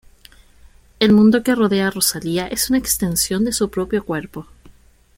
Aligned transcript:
El 0.97 1.13
mundo 1.13 1.43
que 1.43 1.53
rodea 1.53 1.89
a 1.89 1.91
Rosalía 1.91 2.47
es 2.47 2.71
una 2.71 2.79
extensión 2.79 3.45
de 3.45 3.51
su 3.51 3.69
propio 3.69 4.03
cuerpo. 4.03 4.47